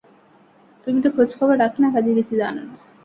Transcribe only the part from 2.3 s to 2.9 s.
জান না।